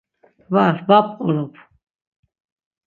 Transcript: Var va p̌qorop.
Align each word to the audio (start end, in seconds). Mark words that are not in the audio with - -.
Var 0.53 0.75
va 0.87 0.97
p̌qorop. 1.05 1.53